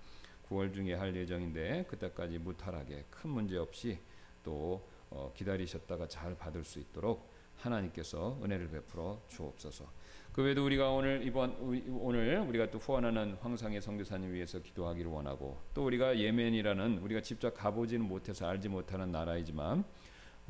9월 0.49 0.73
중에 0.73 0.95
할 0.95 1.15
예정인데 1.15 1.87
그때까지 1.89 2.39
무탈하게 2.39 3.05
큰 3.11 3.31
문제 3.31 3.57
없이 3.57 3.99
또 4.45 4.87
어, 5.11 5.33
기다리셨다가 5.37 6.09
잘 6.09 6.37
받을 6.37 6.65
수 6.65 6.79
있도록 6.79 7.29
하나님께서 7.57 8.39
은혜를 8.43 8.69
베풀어 8.69 9.21
주옵소서. 9.29 9.87
그 10.33 10.43
외에도 10.43 10.67
우리가 10.67 10.91
오늘 10.91 11.23
이번 11.25 11.57
오늘 11.99 12.39
우리가 12.41 12.71
또 12.71 12.79
후원하는 12.79 13.37
황상의 13.41 13.81
선교사님 13.81 14.33
위해서 14.33 14.61
기도하기를 14.61 15.11
원하고 15.11 15.59
또 15.73 15.87
우리가 15.87 16.19
예멘이라는 16.19 16.99
우리가 16.99 17.23
직접 17.23 17.55
가보지는 17.55 18.07
못해서 18.07 18.47
알지 18.47 18.69
못하는 18.69 19.11
나라이지만 19.11 19.85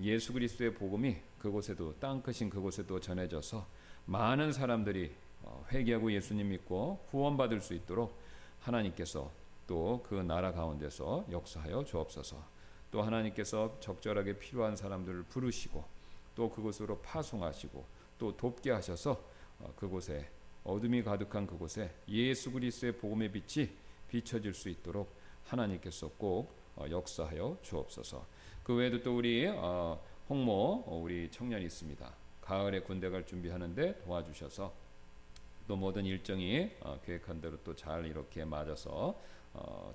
예수 0.00 0.32
그리스도의 0.32 0.74
복음이 0.74 1.16
그곳에도 1.38 1.94
땅 2.00 2.20
크신 2.20 2.50
그곳에도 2.50 2.98
전해져서 2.98 3.66
많은 4.06 4.52
사람들이 4.52 5.12
어, 5.12 5.25
회개하고 5.72 6.12
예수님 6.12 6.48
믿고 6.48 7.06
후원받을 7.10 7.60
수 7.60 7.74
있도록 7.74 8.18
하나님께서 8.60 9.30
또 9.66 10.00
그 10.04 10.14
나라 10.14 10.52
가운데서 10.52 11.26
역사하여 11.30 11.84
주옵소서. 11.84 12.56
또 12.90 13.02
하나님께서 13.02 13.78
적절하게 13.80 14.38
필요한 14.38 14.76
사람들을 14.76 15.24
부르시고 15.24 15.84
또 16.34 16.50
그곳으로 16.50 16.98
파송하시고 17.00 17.84
또 18.18 18.36
돕게 18.36 18.70
하셔서 18.70 19.22
어, 19.58 19.72
그곳에 19.76 20.30
어둠이 20.64 21.02
가득한 21.02 21.46
그곳에 21.46 21.92
예수 22.08 22.52
그리스도의 22.52 22.96
복음의 22.98 23.32
빛이 23.32 23.70
비춰질 24.08 24.54
수 24.54 24.68
있도록 24.68 25.14
하나님께서 25.44 26.08
꼭 26.16 26.54
어, 26.76 26.84
역사하여 26.88 27.58
주옵소서. 27.62 28.24
그 28.62 28.74
외에도 28.74 29.02
또 29.02 29.16
우리 29.16 29.46
어, 29.46 30.00
홍모 30.28 30.84
우리 31.02 31.30
청년이 31.30 31.64
있습니다. 31.64 32.14
가을에 32.40 32.80
군대 32.80 33.08
갈 33.10 33.26
준비하는데 33.26 33.98
도와주셔서 34.04 34.72
또 35.66 35.76
모든 35.76 36.04
일정이 36.04 36.70
계획한 37.04 37.40
대로 37.40 37.56
또 37.64 37.74
잘 37.74 38.06
이렇게 38.06 38.44
맞아서 38.44 39.18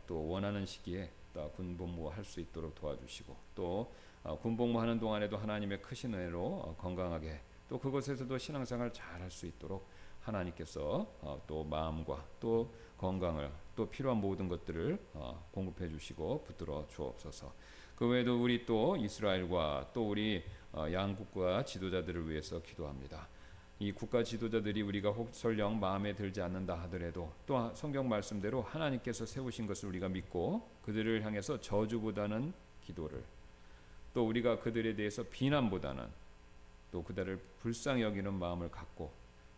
또 0.07 0.27
원하는 0.27 0.65
시기에 0.65 1.11
군복무 1.55 2.09
할 2.09 2.23
수 2.25 2.39
있도록 2.41 2.75
도와주시고 2.75 3.35
또 3.55 3.91
어, 4.23 4.37
군복무하는 4.37 4.99
동안에도 4.99 5.37
하나님의 5.37 5.81
크신 5.81 6.13
은혜로 6.13 6.39
어, 6.39 6.75
건강하게 6.77 7.39
또 7.69 7.79
그곳에서도 7.79 8.37
신앙생활 8.37 8.93
잘 8.93 9.21
할 9.21 9.31
수 9.31 9.47
있도록 9.47 9.87
하나님께서 10.21 11.07
어, 11.21 11.41
또 11.47 11.63
마음과 11.63 12.25
또 12.39 12.71
건강을 12.97 13.49
또 13.75 13.89
필요한 13.89 14.19
모든 14.21 14.47
것들을 14.47 14.99
공급해 15.51 15.89
주시고 15.89 16.43
붙들어 16.43 16.85
주옵소서. 16.87 17.51
그 17.95 18.07
외에도 18.07 18.39
우리 18.39 18.63
또 18.63 18.95
이스라엘과 18.95 19.89
또 19.93 20.09
우리 20.09 20.43
양국과 20.75 21.65
지도자들을 21.65 22.29
위해서 22.29 22.61
기도합니다. 22.61 23.27
이 23.81 23.91
국가 23.91 24.23
지도자들이 24.23 24.83
우리가 24.83 25.09
혹 25.09 25.33
설령 25.33 25.79
마음에 25.79 26.13
들지 26.13 26.39
않는다 26.39 26.75
하더라도 26.81 27.33
또 27.47 27.73
성경 27.73 28.07
말씀대로 28.07 28.61
하나님께서 28.61 29.25
세우신 29.25 29.65
것을 29.65 29.89
우리가 29.89 30.07
믿고 30.07 30.69
그들을 30.83 31.25
향해서 31.25 31.59
저주보다는 31.61 32.53
기도를 32.83 33.23
또 34.13 34.27
우리가 34.27 34.59
그들에 34.59 34.93
대해서 34.93 35.23
비난보다는 35.23 36.05
또 36.91 37.03
그들을 37.03 37.41
불쌍히 37.61 38.03
여기는 38.03 38.31
마음을 38.31 38.69
갖고 38.69 39.11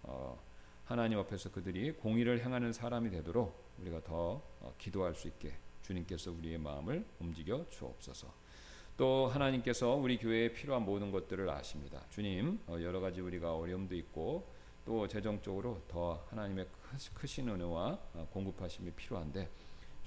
어, 0.03 0.41
하나님 0.86 1.19
앞에서 1.19 1.51
그들이 1.51 1.91
공의를 1.91 2.45
행하는 2.45 2.71
사람이 2.71 3.09
되도록 3.09 3.53
우리가 3.81 4.05
더 4.05 4.41
어, 4.62 4.73
기도할 4.77 5.15
수 5.15 5.27
있게 5.27 5.53
주님께서 5.81 6.31
우리의 6.31 6.59
마음을 6.59 7.05
움직여 7.19 7.65
주옵소서. 7.69 8.42
또 8.95 9.27
하나님께서 9.27 9.95
우리 9.95 10.17
교회에 10.17 10.53
필요한 10.53 10.84
모든 10.86 11.12
것들을 11.12 11.49
아십니다. 11.49 12.01
주님 12.10 12.60
어, 12.67 12.77
여러 12.82 12.99
가지 12.99 13.21
우리가 13.21 13.56
어려움도 13.56 13.95
있고 13.95 14.47
또 14.86 15.08
재정적으로 15.08 15.82
더 15.88 16.25
하나님의 16.29 16.67
크신 17.13 17.49
은혜와 17.49 17.99
어, 18.13 18.27
공급하심이 18.32 18.91
필요한데 18.91 19.49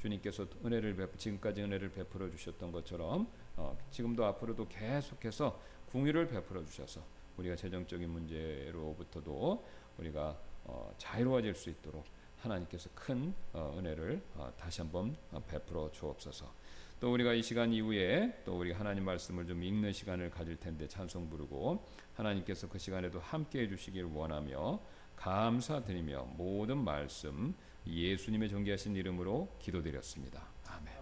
주님께서 0.01 0.46
은혜를 0.64 0.94
베, 0.94 1.09
지금까지 1.16 1.62
은혜를 1.62 1.90
베풀어 1.90 2.31
주셨던 2.31 2.70
것처럼 2.70 3.27
어, 3.57 3.77
지금도 3.90 4.25
앞으로도 4.25 4.68
계속해서 4.68 5.61
궁유를 5.90 6.29
베풀어 6.29 6.64
주셔서 6.64 7.01
우리가 7.38 7.57
재정적인 7.57 8.09
문제로부터도 8.09 9.64
우리가 9.99 10.38
어, 10.64 10.94
자유로워질 10.99 11.55
수 11.55 11.70
있도록 11.70 12.05
하나님께서 12.38 12.88
큰 12.94 13.35
어, 13.53 13.75
은혜를 13.79 14.22
어, 14.37 14.53
다시 14.57 14.81
한번 14.81 15.16
어, 15.33 15.40
베풀어 15.40 15.90
주옵소서. 15.90 16.53
또 17.00 17.12
우리가 17.12 17.35
이 17.35 17.42
시간 17.42 17.72
이후에 17.72 18.42
또 18.44 18.59
우리 18.59 18.72
하나님 18.72 19.04
말씀을 19.04 19.46
좀 19.46 19.62
읽는 19.62 19.92
시간을 19.92 20.30
가질 20.30 20.56
텐데 20.56 20.88
찬송 20.88 21.28
부르고 21.28 21.85
하나님께서 22.14 22.68
그 22.68 22.78
시간에도 22.78 23.20
함께 23.20 23.61
해주시길 23.62 24.04
원하며 24.04 24.80
감사드리며 25.16 26.28
모든 26.37 26.78
말씀 26.78 27.54
예수님의 27.87 28.48
존귀하신 28.48 28.96
이름으로 28.96 29.48
기도드렸습니다. 29.61 30.42
아멘. 30.66 30.94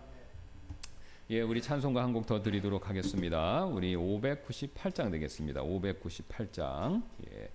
예, 1.31 1.41
우리 1.41 1.63
찬송가 1.63 2.03
한 2.03 2.13
곡 2.13 2.27
더 2.27 2.43
드리도록 2.43 2.89
하겠습니다. 2.89 3.65
우리 3.65 3.95
598장 3.95 5.11
되겠습니다. 5.13 5.63
598장. 5.63 7.03
예. 7.31 7.51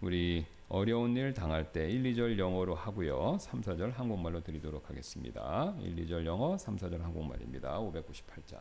우리 0.00 0.44
어려운 0.68 1.16
일 1.16 1.34
당할 1.34 1.72
때 1.72 1.88
1, 1.90 2.02
2절 2.02 2.38
영어로 2.38 2.74
하고요. 2.74 3.36
3, 3.38 3.60
4절 3.60 3.92
한국말로 3.92 4.42
드리도록 4.42 4.88
하겠습니다. 4.88 5.74
1, 5.80 5.96
2절 6.06 6.24
영어, 6.24 6.56
3, 6.56 6.76
4절 6.76 7.00
한국말입니다. 7.00 7.78
598장. 7.80 8.58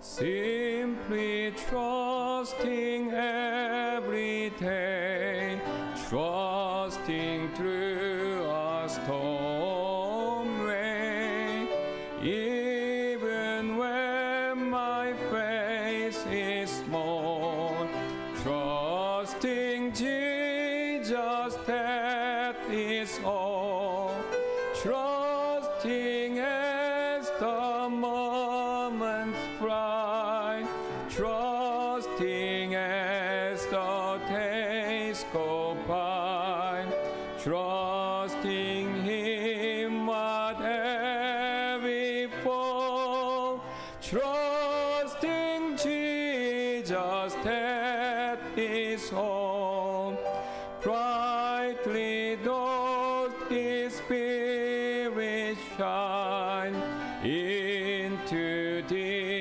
Simply 0.00 1.52
trusting 1.52 3.10
every 3.12 4.50
day, 4.58 5.60
trusting 6.08 6.47
into 57.24 58.82
deep. 58.82 59.37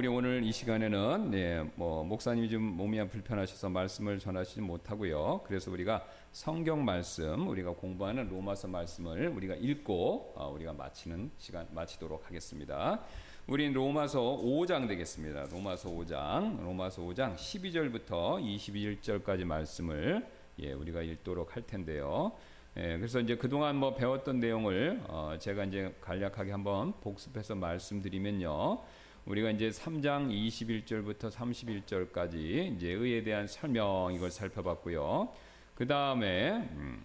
우리 0.00 0.08
오늘 0.08 0.42
이 0.42 0.50
시간에는 0.50 1.30
네, 1.30 1.62
뭐 1.74 2.02
목사님이 2.02 2.48
좀 2.48 2.62
몸이 2.62 3.06
불편하셔서 3.06 3.68
말씀을 3.68 4.18
전하시지 4.18 4.62
못하고요. 4.62 5.42
그래서 5.44 5.70
우리가 5.70 6.06
성경 6.32 6.82
말씀, 6.86 7.46
우리가 7.46 7.72
공부하는 7.72 8.30
로마서 8.30 8.68
말씀을 8.68 9.28
우리가 9.28 9.56
읽고 9.56 10.32
어, 10.36 10.50
우리가 10.54 10.72
마치는 10.72 11.32
시간 11.36 11.66
마치도록 11.72 12.26
하겠습니다. 12.26 13.02
우린 13.46 13.74
로마서 13.74 14.22
5장 14.42 14.88
되겠습니다. 14.88 15.48
로마서 15.52 15.90
5장, 15.90 16.62
로마서 16.62 17.02
5장 17.02 17.34
12절부터 17.34 18.42
21절까지 18.42 19.44
말씀을 19.44 20.26
예, 20.60 20.72
우리가 20.72 21.02
읽도록 21.02 21.54
할 21.54 21.66
텐데요. 21.66 22.32
예, 22.78 22.96
그래서 22.96 23.20
이제 23.20 23.36
그동안 23.36 23.76
뭐 23.76 23.94
배웠던 23.94 24.40
내용을 24.40 25.02
어, 25.08 25.34
제가 25.38 25.64
이제 25.64 25.94
간략하게 26.00 26.52
한번 26.52 26.94
복습해서 27.02 27.54
말씀드리면요. 27.54 28.80
우리가 29.30 29.50
이제 29.50 29.68
3장 29.68 30.28
21절부터 30.28 31.30
31절까지 31.30 32.74
이제 32.74 32.88
의에 32.88 33.22
대한 33.22 33.46
설명 33.46 34.12
이걸 34.12 34.28
살펴봤고요. 34.28 35.32
그 35.76 35.86
다음에 35.86 36.68
음, 36.72 37.04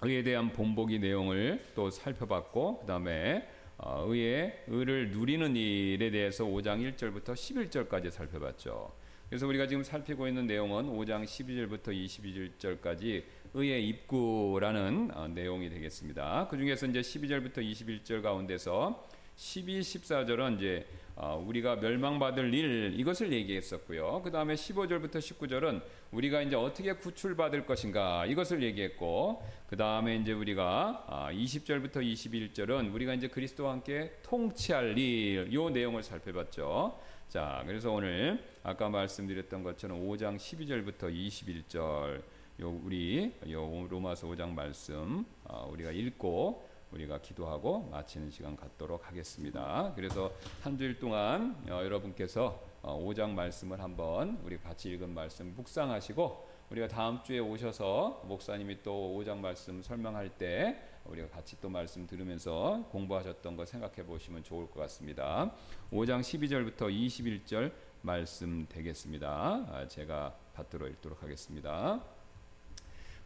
의에 0.00 0.22
대한 0.22 0.50
본보기 0.50 0.98
내용을 0.98 1.62
또 1.74 1.90
살펴봤고 1.90 2.78
그 2.80 2.86
다음에 2.86 3.46
어, 3.76 4.02
의의 4.08 4.64
의를 4.66 5.10
누리는 5.10 5.54
일에 5.54 6.10
대해서 6.10 6.44
5장 6.44 6.96
1절부터 6.96 7.34
11절까지 7.34 8.10
살펴봤죠. 8.10 8.90
그래서 9.28 9.46
우리가 9.46 9.66
지금 9.66 9.84
살피고 9.84 10.28
있는 10.28 10.46
내용은 10.46 10.86
5장 10.86 11.24
12절부터 11.24 11.88
22절까지 11.88 13.24
의의 13.52 13.88
입구라는 13.88 15.10
어, 15.12 15.28
내용이 15.28 15.68
되겠습니다. 15.68 16.48
그 16.50 16.56
중에서 16.56 16.86
이제 16.86 17.02
12절부터 17.02 17.58
21절 17.58 18.22
가운데서 18.22 19.06
12, 19.36 19.80
14절은 19.80 20.56
이제 20.56 20.86
어, 20.86 21.01
우리가 21.16 21.76
멸망받을 21.76 22.52
일 22.54 22.94
이것을 22.96 23.32
얘기했었고요. 23.32 24.22
그 24.24 24.30
다음에 24.30 24.54
15절부터 24.54 25.16
19절은 25.16 25.82
우리가 26.10 26.42
이제 26.42 26.56
어떻게 26.56 26.92
구출받을 26.94 27.66
것인가 27.66 28.26
이것을 28.26 28.62
얘기했고, 28.62 29.42
그 29.68 29.76
다음에 29.76 30.16
이제 30.16 30.32
우리가 30.32 31.30
20절부터 31.32 31.96
아, 31.96 32.00
21절은 32.00 32.92
우리가 32.92 33.14
이제 33.14 33.28
그리스도와 33.28 33.72
함께 33.72 34.12
통치할 34.22 34.98
일, 34.98 35.52
요 35.52 35.70
내용을 35.70 36.02
살펴봤죠. 36.02 36.98
자, 37.28 37.62
그래서 37.66 37.90
오늘 37.90 38.44
아까 38.62 38.88
말씀드렸던 38.88 39.62
것처럼 39.62 40.06
5장 40.06 40.36
12절부터 40.36 41.14
21절 41.14 42.22
요 42.60 42.80
우리 42.84 43.32
요 43.50 43.86
로마서 43.88 44.28
5장 44.28 44.50
말씀 44.50 45.24
어, 45.44 45.68
우리가 45.72 45.90
읽고 45.90 46.71
우리가 46.92 47.20
기도하고 47.20 47.88
마치는 47.90 48.30
시간 48.30 48.56
갖도록 48.56 49.06
하겠습니다. 49.08 49.92
그래서 49.96 50.32
한 50.62 50.76
주일 50.76 50.98
동안 50.98 51.56
어, 51.68 51.82
여러분께서 51.82 52.62
어, 52.82 52.98
5장 52.98 53.30
말씀을 53.30 53.80
한번 53.80 54.38
우리 54.44 54.58
같이 54.58 54.90
읽은 54.90 55.14
말씀 55.14 55.54
묵상하시고 55.54 56.52
우리가 56.70 56.88
다음 56.88 57.22
주에 57.22 57.38
오셔서 57.38 58.22
목사님이 58.26 58.82
또 58.82 59.16
5장 59.18 59.38
말씀 59.38 59.82
설명할 59.82 60.30
때 60.30 60.88
우리가 61.04 61.28
같이 61.28 61.60
또 61.60 61.68
말씀 61.68 62.06
들으면서 62.06 62.86
공부하셨던 62.90 63.56
거 63.56 63.64
생각해 63.64 64.04
보시면 64.06 64.42
좋을 64.44 64.70
것 64.70 64.80
같습니다. 64.80 65.52
5장 65.90 66.20
12절부터 66.20 66.90
21절 66.90 67.72
말씀 68.02 68.66
되겠습니다. 68.68 69.28
아, 69.28 69.88
제가 69.88 70.36
받들어 70.54 70.86
읽도록 70.88 71.22
하겠습니다. 71.22 72.02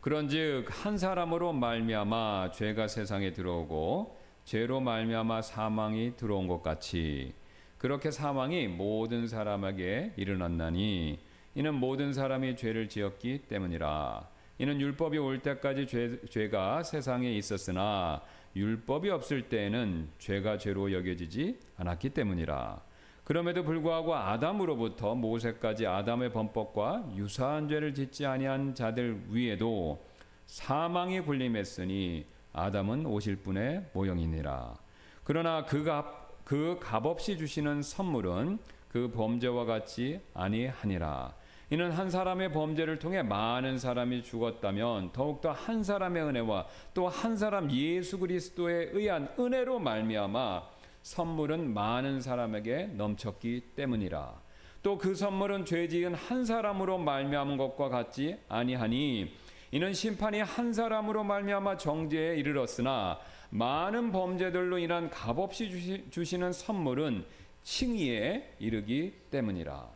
그런즉 0.06 0.66
한 0.70 0.98
사람으로 0.98 1.52
말미암아 1.52 2.52
죄가 2.52 2.86
세상에 2.86 3.32
들어오고 3.32 4.16
죄로 4.44 4.78
말미암아 4.78 5.42
사망이 5.42 6.14
들어온 6.16 6.46
것 6.46 6.62
같이 6.62 7.34
그렇게 7.76 8.12
사망이 8.12 8.68
모든 8.68 9.26
사람에게 9.26 10.12
일어났나니 10.16 11.18
이는 11.56 11.74
모든 11.74 12.12
사람이 12.12 12.54
죄를 12.54 12.88
지었기 12.88 13.46
때문이라. 13.48 14.28
이는 14.58 14.80
율법이 14.80 15.18
올 15.18 15.40
때까지 15.40 15.88
죄, 15.88 16.20
죄가 16.30 16.84
세상에 16.84 17.32
있었으나 17.32 18.22
율법이 18.54 19.10
없을 19.10 19.48
때에는 19.48 20.10
죄가 20.20 20.58
죄로 20.58 20.92
여겨지지 20.92 21.58
않았기 21.78 22.10
때문이라 22.10 22.80
그럼에도 23.26 23.64
불구하고 23.64 24.14
아담으로부터 24.14 25.16
모세까지 25.16 25.84
아담의 25.84 26.30
범법과 26.30 27.10
유사한 27.16 27.68
죄를 27.68 27.92
짓지 27.92 28.24
아니한 28.24 28.76
자들 28.76 29.20
위에도 29.30 30.00
사망이 30.46 31.18
군림했으니 31.18 32.24
아담은 32.52 33.04
오실 33.04 33.34
분의 33.38 33.86
모형이니라. 33.92 34.76
그러나 35.24 35.64
그 35.64 35.82
값, 35.82 36.44
그 36.44 36.78
값없이 36.80 37.36
주시는 37.36 37.82
선물은 37.82 38.60
그 38.88 39.10
범죄와 39.10 39.64
같지 39.64 40.20
아니하니라. 40.32 41.34
이는 41.70 41.90
한 41.90 42.08
사람의 42.08 42.52
범죄를 42.52 43.00
통해 43.00 43.24
많은 43.24 43.80
사람이 43.80 44.22
죽었다면 44.22 45.10
더욱더 45.12 45.50
한 45.50 45.82
사람의 45.82 46.22
은혜와 46.22 46.64
또 46.94 47.08
한 47.08 47.36
사람 47.36 47.72
예수 47.72 48.20
그리스도에 48.20 48.90
의한 48.92 49.28
은혜로 49.36 49.80
말미암아 49.80 50.75
선물은 51.06 51.72
많은 51.72 52.20
사람에게 52.20 52.86
넘쳤기 52.94 53.60
때문이라. 53.76 54.42
또 54.82 54.98
그 54.98 55.14
선물은 55.14 55.64
죄 55.64 55.86
지은 55.86 56.14
한 56.14 56.44
사람으로 56.44 56.98
말미암은 56.98 57.56
것과 57.58 57.88
같지 57.88 58.36
아니하니 58.48 59.32
이는 59.70 59.94
심판이 59.94 60.40
한 60.40 60.72
사람으로 60.72 61.22
말미암아 61.22 61.76
정죄에 61.76 62.34
이르렀으나 62.38 63.20
많은 63.50 64.10
범죄들로 64.10 64.78
인한 64.78 65.08
값없이 65.08 66.02
주시는 66.10 66.52
선물은 66.52 67.24
칭의에 67.62 68.56
이르기 68.58 69.14
때문이라. 69.30 69.88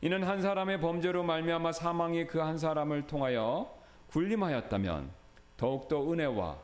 이는 0.00 0.22
한 0.22 0.40
사람의 0.40 0.80
범죄로 0.80 1.22
말미암아 1.22 1.72
사망이 1.72 2.26
그 2.26 2.38
한 2.40 2.56
사람을 2.56 3.06
통하여 3.06 3.70
군림하였다면 4.08 5.10
더욱더 5.58 6.10
은혜와 6.10 6.56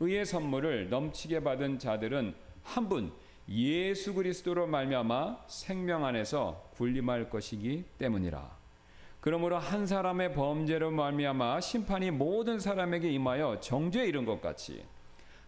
의의 0.00 0.26
선물을 0.26 0.90
넘치게 0.90 1.40
받은 1.42 1.78
자들은 1.78 2.34
한 2.62 2.86
분 2.86 3.10
예수 3.50 4.14
그리스도로 4.14 4.66
말미암아 4.68 5.44
생명 5.48 6.04
안에서 6.04 6.70
군림할 6.74 7.28
것이기 7.30 7.84
때문이라. 7.98 8.58
그러므로 9.20 9.58
한 9.58 9.86
사람의 9.86 10.34
범죄로 10.34 10.90
말미암아 10.92 11.60
심판이 11.60 12.10
모든 12.10 12.58
사람에게 12.60 13.10
임하여 13.10 13.60
정죄에 13.60 14.06
이른 14.06 14.24
것 14.24 14.40
같이 14.40 14.84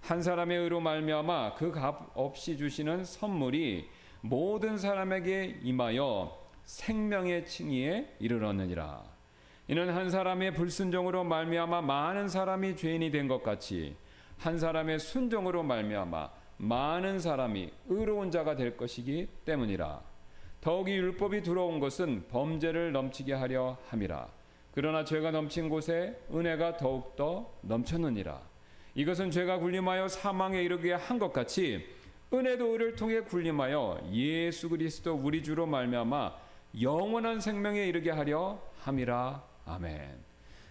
한 0.01 0.21
사람의 0.21 0.59
의로 0.59 0.81
말미암아 0.81 1.55
그 1.55 1.71
값 1.73 2.11
없이 2.15 2.57
주시는 2.57 3.05
선물이 3.05 3.89
모든 4.21 4.77
사람에게 4.77 5.61
임하여 5.63 6.39
생명의 6.65 7.47
칭의에 7.47 8.17
이르렀느니라. 8.19 9.05
이는 9.69 9.91
한 9.95 10.11
사람의 10.11 10.55
불순종으로 10.55 11.23
말미암아 11.25 11.83
많은 11.83 12.29
사람이 12.29 12.77
죄인이 12.77 13.11
된 13.13 13.29
것 13.29 13.43
같이 13.45 13.97
한 14.39 14.59
사람의 14.59 14.99
순종으로 14.99 15.63
말미암아 15.63 16.42
많은 16.63 17.19
사람이 17.19 17.73
의로운 17.89 18.31
자가 18.31 18.55
될 18.55 18.77
것이기 18.77 19.27
때문이라. 19.45 20.01
더욱이 20.61 20.93
율법이 20.93 21.43
들어온 21.43 21.81
것은 21.81 22.29
범죄를 22.29 22.93
넘치게 22.93 23.33
하려 23.33 23.79
함이라. 23.89 24.29
그러나 24.71 25.05
죄가 25.05 25.33
넘친 25.33 25.69
곳에 25.69 26.17
은혜가 26.33 26.77
더욱더 26.77 27.53
넘쳤느니라. 27.63 28.41
이것은 28.95 29.33
죄가 29.33 29.59
군림하여 29.59 30.07
사망에 30.07 30.63
이르게 30.63 30.93
한 30.93 31.19
것 31.19 31.33
같이 31.33 31.85
은혜도 32.33 32.67
의를 32.73 32.95
통해 32.95 33.21
군림하여 33.23 34.11
예수 34.13 34.69
그리스도 34.69 35.15
우리 35.17 35.43
주로 35.43 35.67
말미암아 35.67 36.33
영원한 36.81 37.41
생명에 37.41 37.87
이르게 37.89 38.11
하려 38.13 38.61
함이라. 38.79 39.43
아멘. 39.67 40.17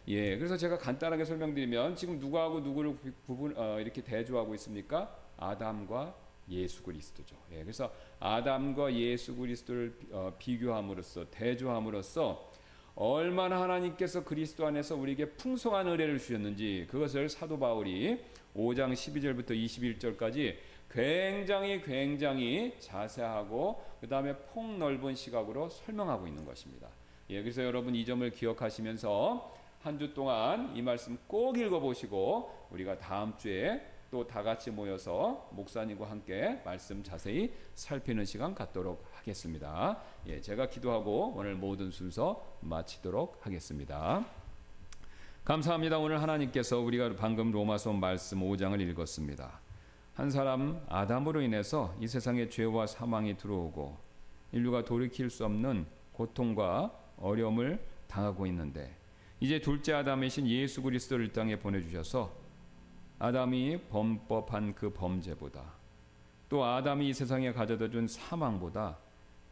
예, 0.08 0.38
그래서 0.38 0.56
제가 0.56 0.78
간단하게 0.78 1.26
설명드리면 1.26 1.98
지금 1.98 2.18
누구하고 2.18 2.62
누구를 2.62 2.96
구분 3.28 3.54
어, 3.58 3.78
이렇게 3.82 4.02
대조하고 4.02 4.56
있습니까? 4.56 5.21
아담과 5.38 6.16
예수 6.50 6.84
그리스도죠. 6.84 7.36
예, 7.54 7.62
그래서 7.62 7.92
아담과 8.20 8.94
예수 8.94 9.36
그리스도를 9.36 9.98
어, 10.12 10.34
비교함으로써 10.38 11.30
대조함으로써 11.32 12.52
얼마나 12.96 13.62
하나님께서 13.62 14.24
그리스도 14.24 14.68
안에서 14.68 14.96
우리에게 14.96 15.32
풍성한 15.32 15.88
은혜를 15.88 16.20
주셨는지 16.20 16.88
그것을 16.90 17.30
사도 17.30 17.58
바울이 17.58 18.20
5장 18.56 18.92
12절부터 18.94 19.52
21절까지 19.52 20.58
굉장히 20.90 21.82
굉장히 21.82 22.76
자세하고 22.80 23.82
그 24.02 24.08
다음에 24.10 24.36
폭넓은 24.38 25.16
시각으로 25.16 25.70
설명하고 25.70 26.28
있는 26.28 26.44
것입니다. 26.44 26.90
예, 27.30 27.42
그래서 27.42 27.64
여러분 27.64 27.96
이 27.96 28.04
점을 28.06 28.30
기억하시면서 28.30 29.62
한 29.84 29.98
주 29.98 30.14
동안 30.14 30.76
이 30.76 30.82
말씀 30.82 31.18
꼭 31.28 31.58
읽어보시고 31.58 32.68
우리가 32.70 33.00
다음 33.00 33.36
주에 33.38 33.82
또 34.12 34.28
다 34.28 34.44
같이 34.44 34.70
모여서 34.70 35.50
목사님과 35.54 36.10
함께 36.10 36.62
말씀 36.66 37.02
자세히 37.02 37.54
살피는 37.76 38.26
시간 38.26 38.54
갖도록 38.54 39.06
하겠습니다. 39.14 40.02
예, 40.28 40.42
제가 40.42 40.70
기도하고 40.70 41.34
오늘 41.34 41.56
모든 41.56 41.90
순서 41.92 42.58
마치도록 42.60 43.40
하겠습니다. 43.46 44.26
감사합니다. 45.46 45.98
오늘 45.98 46.22
하나님께서 46.22 46.80
우리가 46.80 47.16
방금 47.16 47.52
로마서 47.52 47.94
말씀 47.94 48.42
5장을 48.42 48.80
읽었습니다. 48.82 49.62
한 50.14 50.30
사람 50.30 50.84
아담으로 50.90 51.42
인해서 51.42 51.96
이 52.02 52.08
세상에 52.08 52.50
죄와 52.50 52.88
사망이 52.88 53.38
들어오고 53.38 53.98
인류가 54.52 54.84
돌이킬 54.84 55.30
수 55.30 55.46
없는 55.46 55.86
고통과 56.12 56.92
어려움을 57.16 57.82
당하고 58.08 58.46
있는데 58.48 58.94
이제 59.40 59.62
둘째 59.62 59.94
아담이신 59.94 60.48
예수 60.48 60.82
그리스도를 60.82 61.28
이 61.28 61.32
땅에 61.32 61.58
보내주셔서 61.58 62.41
아담이 63.22 63.78
범법한 63.92 64.74
그 64.74 64.92
범죄보다 64.92 65.62
또 66.50 66.66
아담이 66.66 67.10
이 67.10 67.14
세상에 67.14 67.54
가져다 67.54 67.88
준 67.88 68.08
사망보다 68.08 68.98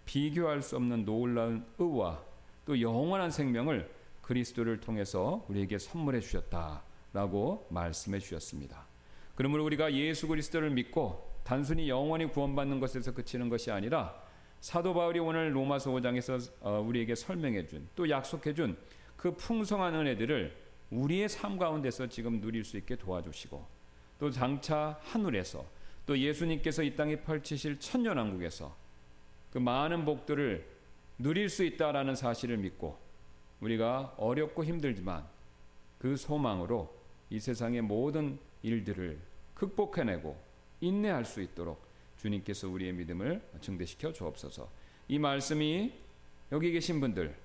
비교할 0.05 0.63
수 0.63 0.75
없는 0.75 1.05
놀라운 1.05 1.63
의와 1.77 2.19
또 2.65 2.82
영원한 2.82 3.29
생명을 3.29 3.88
그리스도를 4.23 4.79
통해서 4.79 5.45
우리에게 5.49 5.77
선물해 5.77 6.19
주셨다라고 6.19 7.67
말씀해 7.69 8.17
주셨습니다. 8.17 8.88
그러므로 9.36 9.65
우리가 9.65 9.93
예수 9.93 10.27
그리스도를 10.27 10.71
믿고 10.71 11.29
단순히 11.43 11.89
영원히 11.89 12.25
구원받는 12.25 12.79
것에서 12.79 13.13
그치는 13.13 13.49
것이 13.49 13.69
아니라 13.69 14.19
사도 14.62 14.95
바울이 14.95 15.19
오늘 15.19 15.55
로마서 15.55 15.91
5장에서 15.91 16.51
어, 16.62 16.82
우리에게 16.82 17.13
설명해 17.13 17.67
준 17.67 17.88
또 17.95 18.10
약속해 18.10 18.53
준 18.55 18.75
그 19.19 19.36
풍성한 19.36 19.93
은혜들을 19.95 20.55
우리의 20.91 21.30
삶 21.30 21.58
가운데서 21.58 22.08
지금 22.08 22.41
누릴 22.41 22.63
수 22.63 22.78
있게 22.78 22.95
도와주시고 22.95 23.65
또 24.19 24.32
장차 24.32 24.99
하늘에서 25.04 25.65
또 26.06 26.17
예수님께서 26.17 26.84
이 26.84 26.95
땅에 26.95 27.17
펼치실 27.17 27.80
천년왕국에서 27.80 28.75
그 29.52 29.58
많은 29.58 30.06
복들을 30.06 30.65
누릴 31.19 31.49
수 31.49 31.63
있다라는 31.63 32.15
사실을 32.15 32.58
믿고 32.58 32.97
우리가 33.62 34.15
어렵고 34.17 34.63
힘들지만 34.63 35.28
그 35.99 36.15
소망으로 36.15 36.93
이 37.30 37.39
세상의 37.39 37.82
모든 37.82 38.39
일들을 38.63 39.19
극복해내고 39.54 40.36
인내할 40.82 41.25
수 41.25 41.41
있도록 41.41 41.82
주님께서 42.17 42.67
우리의 42.69 42.93
믿음을 42.93 43.41
증대시켜 43.62 44.12
주옵소서. 44.13 44.69
이 45.08 45.19
말씀이 45.19 45.93
여기 46.52 46.71
계신 46.71 46.99
분들 46.99 47.36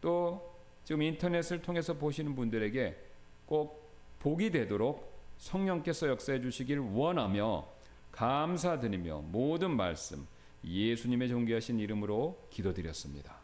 또 0.00 0.55
지금 0.86 1.02
인터넷을 1.02 1.62
통해서 1.62 1.94
보시는 1.94 2.36
분들에게 2.36 2.96
꼭 3.44 3.90
복이 4.20 4.52
되도록 4.52 5.20
성령께서 5.36 6.06
역사해 6.06 6.40
주시길 6.40 6.78
원하며 6.78 7.66
감사드리며 8.12 9.22
모든 9.22 9.76
말씀 9.76 10.28
예수님의 10.64 11.28
존귀하신 11.28 11.80
이름으로 11.80 12.46
기도드렸습니다. 12.50 13.35